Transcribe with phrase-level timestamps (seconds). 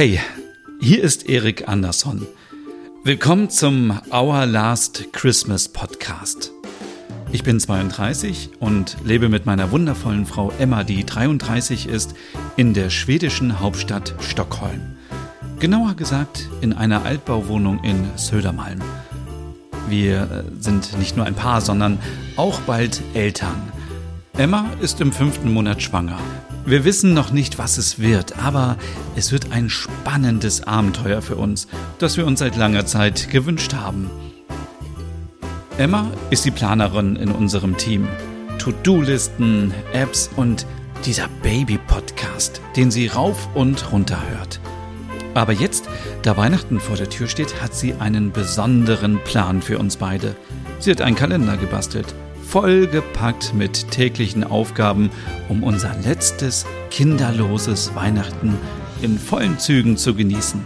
[0.00, 0.18] Hey,
[0.80, 2.26] hier ist Erik Andersson.
[3.04, 6.52] Willkommen zum Our Last Christmas Podcast.
[7.32, 12.14] Ich bin 32 und lebe mit meiner wundervollen Frau Emma, die 33 ist,
[12.56, 14.80] in der schwedischen Hauptstadt Stockholm.
[15.58, 18.80] Genauer gesagt in einer Altbauwohnung in Södermalm.
[19.90, 21.98] Wir äh, sind nicht nur ein Paar, sondern
[22.36, 23.70] auch bald Eltern.
[24.38, 26.18] Emma ist im fünften Monat schwanger.
[26.66, 28.76] Wir wissen noch nicht, was es wird, aber
[29.16, 31.66] es wird ein spannendes Abenteuer für uns,
[31.98, 34.10] das wir uns seit langer Zeit gewünscht haben.
[35.78, 38.06] Emma ist die Planerin in unserem Team.
[38.58, 40.66] To-Do-Listen, Apps und
[41.06, 44.60] dieser Baby-Podcast, den sie rauf und runter hört.
[45.32, 45.88] Aber jetzt,
[46.22, 50.36] da Weihnachten vor der Tür steht, hat sie einen besonderen Plan für uns beide.
[50.78, 52.14] Sie hat einen Kalender gebastelt
[52.50, 55.10] vollgepackt mit täglichen Aufgaben,
[55.48, 58.58] um unser letztes kinderloses Weihnachten
[59.02, 60.60] in vollen Zügen zu genießen.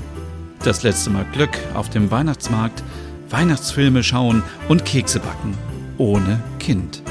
[0.62, 2.82] Das letzte Mal Glück auf dem Weihnachtsmarkt,
[3.28, 5.52] Weihnachtsfilme schauen und Kekse backen.
[5.98, 7.02] Ohne Kind.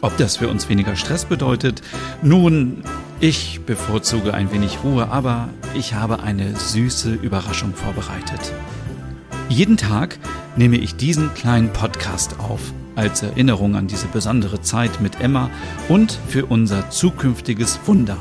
[0.00, 1.80] Ob das für uns weniger Stress bedeutet?
[2.20, 2.82] Nun,
[3.20, 8.52] ich bevorzuge ein wenig Ruhe, aber ich habe eine süße Überraschung vorbereitet.
[9.48, 10.18] Jeden Tag
[10.56, 12.60] nehme ich diesen kleinen Podcast auf
[12.96, 15.50] als Erinnerung an diese besondere Zeit mit Emma
[15.88, 18.16] und für unser zukünftiges Wunder.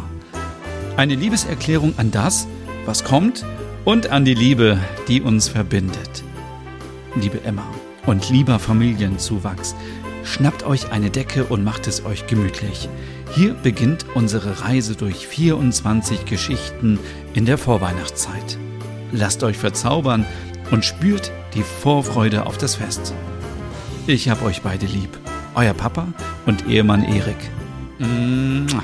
[0.97, 2.47] Eine Liebeserklärung an das,
[2.85, 3.45] was kommt
[3.85, 6.23] und an die Liebe, die uns verbindet.
[7.15, 7.65] Liebe Emma
[8.05, 9.75] und lieber Familienzuwachs,
[10.23, 12.89] schnappt euch eine Decke und macht es euch gemütlich.
[13.33, 16.99] Hier beginnt unsere Reise durch 24 Geschichten
[17.33, 18.57] in der Vorweihnachtszeit.
[19.11, 20.25] Lasst euch verzaubern
[20.71, 23.13] und spürt die Vorfreude auf das Fest.
[24.07, 25.09] Ich hab euch beide lieb.
[25.55, 26.07] Euer Papa
[26.45, 27.37] und Ehemann Erik.
[27.99, 28.83] Mua.